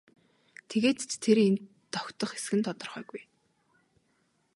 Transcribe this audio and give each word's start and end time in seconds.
Тэгээд 0.69 0.99
ч 1.09 1.11
тэр 1.23 1.37
энд 1.47 1.59
тогтох 1.93 2.31
эсэх 2.37 2.53
нь 2.57 2.65
тодорхойгүй. 2.67 3.21